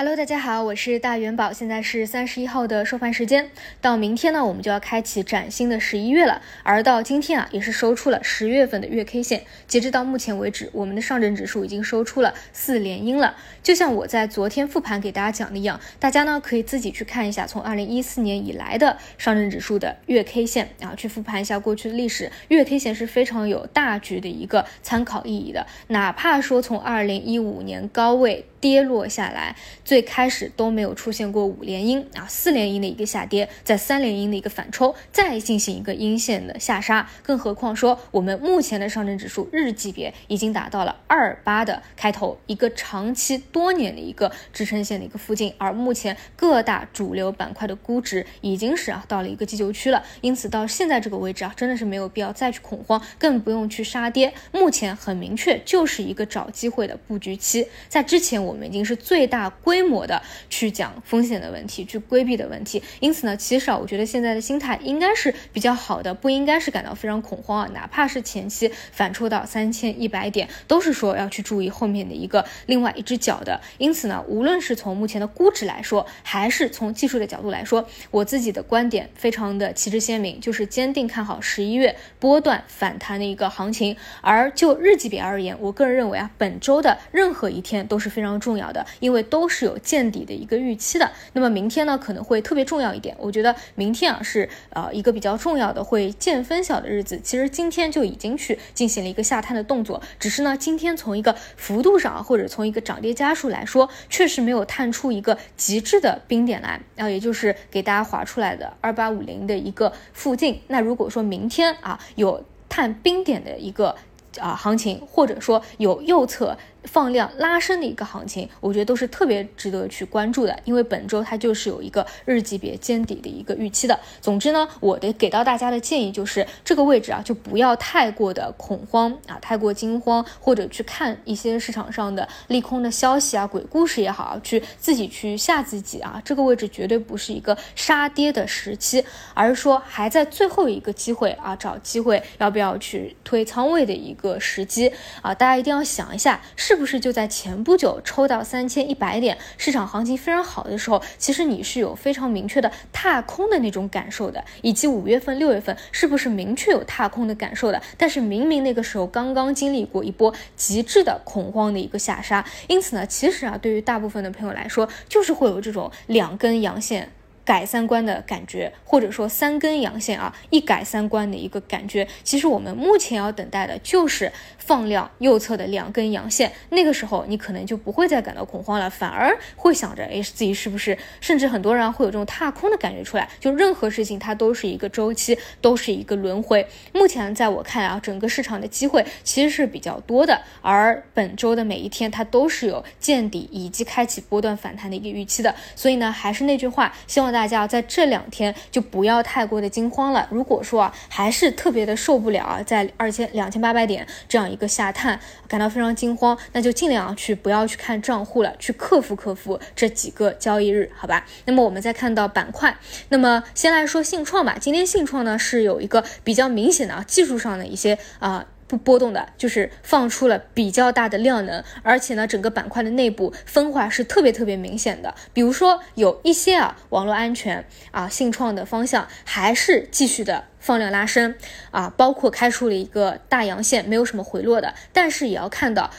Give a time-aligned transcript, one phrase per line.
[0.00, 3.50] Hello，大家好，我是大元宝，现在是三十一号的收盘时间。
[3.82, 6.40] 到明天呢，我们就要开启崭新的十一月了。
[6.62, 9.44] 而到今天啊，也是收出了十月份的月 K 线。
[9.66, 13.36] 截止到目前为止，我们的上证指数已经收出了四连阴了。
[13.62, 22.32] 就像我在昨天复盘给大家讲的一样，大家呢可以自己去看一下从二零一四年以来的上证指数的月 K 线啊，去复盘一下过去的历史。
[22.48, 25.66] 月 K 线是非常有大局的一个参考意义的。
[25.88, 29.56] 哪怕说从二零一五年高位跌落下来。
[29.84, 37.08] 最开始都没有出现过五连阴啊，四连阴的一个下跌，在三连阴的一个反抽，再进行一个阴线的下杀。
[37.22, 45.52] 更何况说，我们目前的上证指数日级别已经达到了二八的开头，一个长期多年的一个支撑线的一个附近。
[45.58, 54.32] 而目前各大主流板块的估值已经是啊到了一个急救区了，因此到现在这个位置啊，真的是没有必要再去恐慌，更不用去杀跌。
[54.52, 57.66] 目前很明确，就是一个找机会的布局期。
[57.88, 67.70] 在之前我我们已经是最大规模的去讲风险的问题，去规避的问题，因此呢，其实啊，我觉得现在的心态应该是比较好的，不应该是感到非常恐慌啊。
[67.72, 73.60] 哪怕是前期反抽到三千一百点，都是说要去注意后面的一个另外一只脚的。
[73.78, 83.96] 因此呢，无论是从目前的估值来说，还是从技术的角度来说，我自己的观点非常的旗帜鲜明，就是坚定看好十一月波段反弹的一个行情。
[84.22, 89.76] 而就日级别而言，我个人认为啊，本周的任何一天都是非常重要的，因为都是有。
[89.90, 93.16] 见底的一个预期的，那么明天呢可能会特别重要一点。
[93.18, 97.18] 我觉得明天啊是呃一个比较重要的会见分晓的日子。
[97.24, 110.60] 其实今天就已经去进行了一个下探的动作，只是呢今天从一个幅度上或者从一个涨跌家数来说，确实没有探出一个极致的冰点来，然后也就是给大家划出来的二八五零的一个附近。
[110.68, 113.96] 那如果说明天啊有探冰点的一个
[114.38, 116.56] 啊行情，或者说有右侧。
[116.84, 123.98] 放量拉升的一个行情，我觉得都是特别值得去关注的，因为本周它就是有一个日级别见底的一个预期的。
[124.20, 136.20] 总之呢，我的给到大家的建议就是这个位置啊，就不要太过的恐慌啊，太过惊慌，或者去看一些市场上的利空的消息啊、鬼故事也好，去自己去吓自己啊。
[136.24, 139.04] 这个位置绝对不是一个杀跌的时期，
[139.34, 144.90] 而是说还在最后一个机会啊，找机会要不要去推仓位的一个时机
[145.20, 145.34] 啊。
[145.34, 146.40] 大家一定要想一下。
[146.70, 157.82] 是不是就在前不久抽到三千一百点，市场行情非常好的时候，其实你是有非常明确的踏空的那种感受的，以及五月份、六月份是不是明确有踏空的感受的？
[157.98, 167.10] 但是明明那个时候刚刚经历过一波极致的恐慌的一个下杀，因此呢，其实啊，对于大部分的朋友来说，就是会有这种两根阳线。
[167.44, 172.06] 改三观的感觉，或者说三根阳线啊，一改三观的一个感觉。
[172.22, 180.96] 其实我们目前要等待的就是放量右侧的两根阳线，那个时候你可能就不会再感到恐慌了，反而会想着，哎，自己是不是？
[181.20, 183.28] 甚至很多人会有这种踏空的感觉出来。
[183.40, 186.66] 就任何事情它都是一个周期，都是一个轮回。
[186.92, 195.54] 目前在我看来啊，整个市场的机会其实是比较多的，而本周的每一天它都是有见底以及开启波段反弹的一个预期的。
[195.74, 197.50] 所以呢，还是那句话，希望大。
[197.50, 200.24] 家在这两天就不要太过的惊慌了。
[200.30, 205.18] 如果说啊，还是特别的受不了啊，在二千两千八百点这样一个下探，
[205.48, 211.26] 感到非常惊慌，那就尽量去不要去看账户了，去克服克服这几个交易日，好吧？
[211.46, 212.76] 那么我们再看到板块，
[213.08, 214.56] 那么先来说信创吧。
[214.60, 218.46] 今天信创呢是有一个比较明显的啊技术上的一些啊。
[218.70, 225.12] 不波动的，就是放出了比较大的量能，而且呢，整个板块的内部分化是特别特别明显的。
[225.32, 231.34] 比如说有一些啊，网络安全啊，信创的方向还是继续的放量拉升
[231.72, 235.90] 啊，包括开出了一个大阳线，没有什么回落的，但是也要看到。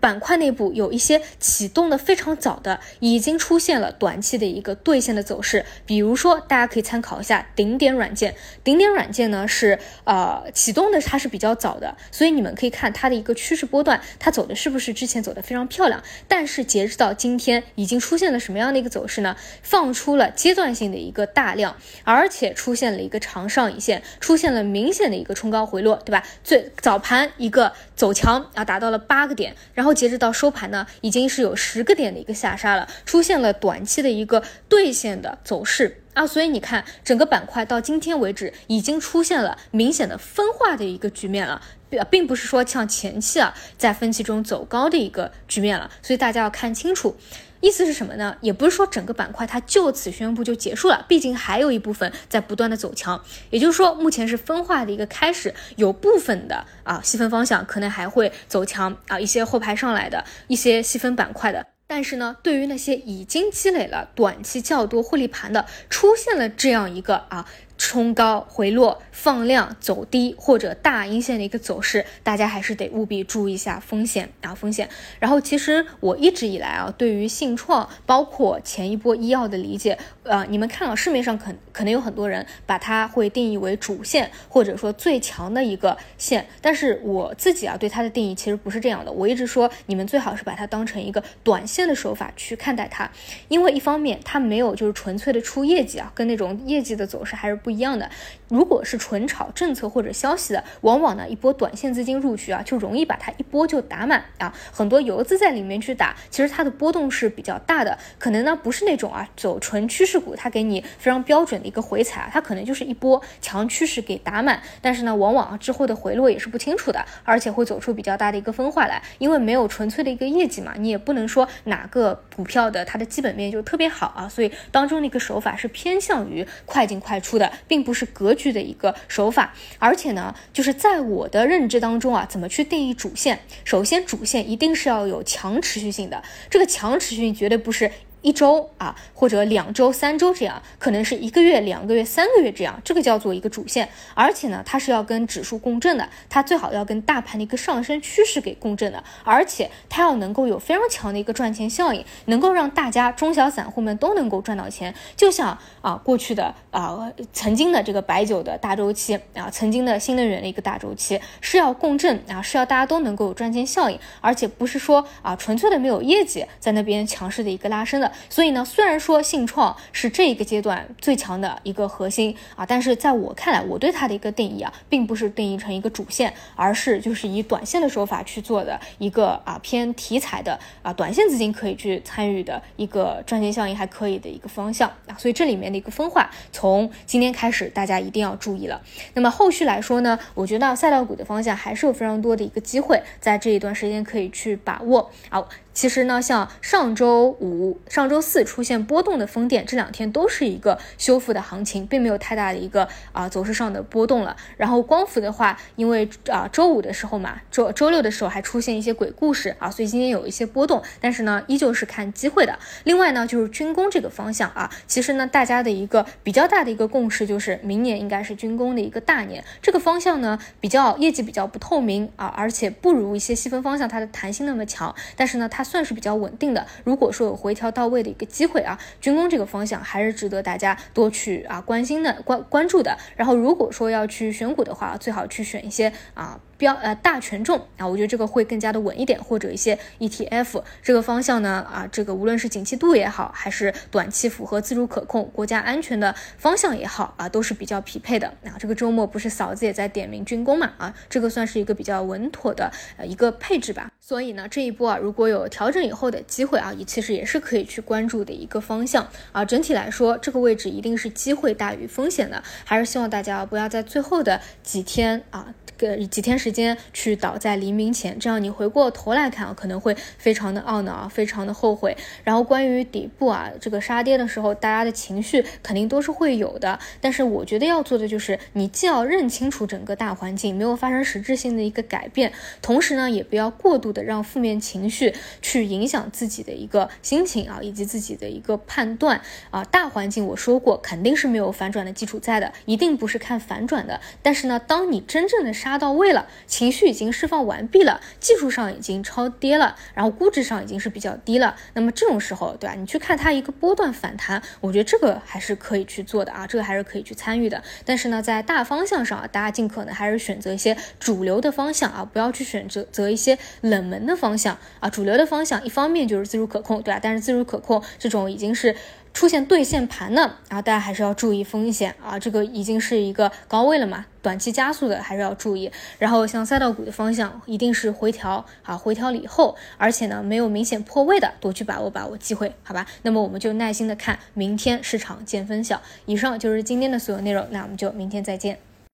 [0.00, 5.64] 板块内部有一些启动的非常早的，已经出现了短期的一个兑现的走势。
[5.86, 8.34] 比如说，大家可以参考一下顶点软件。
[8.62, 16.02] 顶点软件呢是呃启动的，它是比较早的，所以你们可以看它的一个趋势波段，它走的是不是之前走的非常漂亮？
[16.26, 19.36] 但是截止到今天，已经出现了什么样的一个走势呢？
[19.62, 26.22] 放出了阶段性的一个大量，而且出现了一个长上影线，出现了明显的一个冲高回落，对吧？
[26.44, 29.54] 最早盘一个走强啊，达到了八个点。
[29.78, 47.16] 然后截止到收盘呢，已经是有十个点的一个下杀了，出现了短期的一个兑现的走势啊，所以你看整个板块到今天为止已经出现了明显的分化的一个局面了，并并不是说像前期啊在分歧中走高的一个局面了，所以大家要看清楚。
[47.60, 48.36] 意思是什么呢？
[48.40, 53.20] 也不是说整个板块它就此宣布就结束了，毕竟还有一部分在不断的走强。
[53.50, 61.66] 也就是说，目前是分化的一个开始，有部分的啊细分方向可能还会走强啊，一些后排上来的一些细分板块的。
[61.86, 67.48] 但是呢，对于那些已经积累了短期较多获利盘的，出现了这样一个啊。
[67.78, 74.88] 冲高回落、放量走低或者大阴线的一个走势，大家还是得务必注意一下风险啊风险。
[75.20, 89.12] 然后其实我一直以来啊，对于信创包括前一波医药的理解，呃，你们看到市面上可可能有很多人把它会定义为主线或者说最强的一个线，但是我自己啊对它的定义其实不是这样的。
[89.12, 93.08] 我一直说你们最好是把它当成一个短线的手法去看待它，
[93.46, 97.56] 因为一方面它没有就是纯粹的出业绩啊，跟那种业绩的走势还是。
[97.68, 98.08] 不一样的，
[98.48, 127.52] 如果是纯炒政策或者消息的，往往呢一波短线资金入局啊，就容易把它一波就打满啊，很多游资在里面去打，其实它的波动是比较大的，可能呢不是那种啊走纯趋势股，它给你非常标准的一个回踩啊，它可能就是一波强趋势给打满，但是呢往往啊之后的回落也是不清楚的，而且会走出比较大的一个分化来，因为没有纯粹的一个业绩嘛，你也不能说哪个股票的它的基本面就特别好啊，所以当中的一个手法是偏向于快进快出的。
[127.66, 133.40] 并不是格局的一个手法，而且呢，就是在我的认知当中啊，怎么去定义主线？
[133.64, 137.90] 首先，主线一定是要有强持续性的，这个强持续性绝对不是。
[138.22, 143.88] 一周啊，或者两周、三周这样，可能是一个月、两个月、三个月这样，这个叫做一个主线。
[144.14, 154.92] 而且呢，它是要跟指数共振的，它最好要跟大盘的一个上升趋势给共振的，而且它要能够有非常强的一个赚钱效应，能够让大家中小散户们都能够赚到钱。
[155.16, 168.07] 就像啊，过去的啊，曾经的这个白酒的大周期啊，曾经的新能源的一个大周期，是要共振啊，是要大家都能够有赚钱效应，而且不是说啊，纯粹的没有业绩在那边强势的一个拉升的。
[168.28, 178.78] 所以呢，虽然说信创是这一个阶段最强的一个核心啊，但是在我看来，我对它的一个定义啊，并不是定义成一个主线，而是就是以短线的手法去做的。
[178.98, 185.16] 一个啊偏题材的啊短线资金可以去参与的一个赚钱效应还可以的一个方向啊。
[185.18, 188.80] 所以这里面的一个分化，从今天开始大家一定要注意了。
[189.14, 195.10] 那么后续来说呢，我觉得赛道股的方向还是有非常多的一个机会，在这一段时间可以去把握。
[195.28, 195.44] 啊。
[195.74, 204.36] 其实呢，像上周五、上周四出现波动的风电，这两天都是一个修复的行情，并没有太大的一个啊走势上的波动了。
[204.56, 212.58] 然后光伏的话，因为啊周五的时候嘛，周周六的时候还出现一些鬼故事啊，所以今天有一些波动，但是呢，依旧是看机会的。
[212.82, 219.44] 另外呢，就是军工这个方向啊，其实呢，大家的一个比较大的一个共识就是明年应该是军工的一个大年。
[219.62, 225.67] 这个方向呢，比较业绩比较不透明啊，而且不如一些细分方向它的弹性那么强，但是呢，它。
[225.68, 226.66] 算是比较稳定的。
[226.82, 232.96] 如果说有回调到位的一个机会啊，军工这个方向还是值得大家多去啊关心的、关关注的。
[233.14, 236.40] 然后如果说要去选股的话，最好去选一些啊。
[236.58, 248.26] 标呃大权重啊，我觉得这个会更加的稳一点，或者一些 ETF 这个方向呢啊，这个无论是景气度也好，还是短期符合自主可控、国家安全的方向也好啊，都是比较匹配的。
[248.44, 253.92] 啊，这个周末不是嫂子也在点名军工嘛啊，这个算是一个比较稳妥的呃一个配置吧。
[254.00, 259.44] 所以呢，这一波啊，如果有调整以后的机会啊，也其实也是可以去关注的一个方向啊。
[259.44, 265.54] 整体来说，这个位置一定是机会大于风险的，还是希望大家不要在最后的几天啊。
[265.78, 271.94] 个几天时时间去倒在黎明前，这样你回过头来看啊，可能会非常的懊恼啊，非常的后悔。
[272.24, 276.78] 然后关于底部啊，这个杀跌的时候，大家的情绪肯定都是会有的。
[277.02, 282.32] 但是我觉得要做的就是，你既要认清楚整个大环境没有发生实质性的一个改变，
[282.62, 289.20] 同时呢，也不要过度的让负面情绪去影响自己的一个心情啊，以及自己的一个判断
[289.50, 289.62] 啊。
[289.64, 294.00] 大环境我说过，肯定是没有反转的基础在的，一定不是看反转的。
[294.22, 295.68] 但是呢，当你真正的杀。
[295.78, 301.56] 到位了，情绪已经释放完毕了，技术上已经超跌了，然后估值上已经是比较低了。
[301.74, 302.74] 那么这种时候，对吧？
[302.74, 307.62] 你去看它一个波段反弹，我觉得这个还是可以去做的啊，这个还是可以去参与的。
[307.84, 314.88] 但是呢，在大方向上啊，大家尽可能还是选择一些主流的方向啊，不要去选择择一些冷门的方向啊。
[314.88, 317.00] 主流的方向，一方面就是自主可控，对吧？
[317.02, 318.74] 但是自主可控这种已经是。
[319.12, 325.70] 出现兑现盘呢，啊大家还是要注意风险啊，这个已经是一个高位了嘛，短期加速的还是要注意。
[325.98, 332.86] 然后像赛道股的方向，一定是回调啊，回调了以后，而且呢没有明显破位的，多去把握把握机会，好吧？
[333.02, 335.82] 那么我们就耐心的看明天市场见分晓。
[336.06, 338.67] 以上就是今天的所有内容，那我们就明天再见。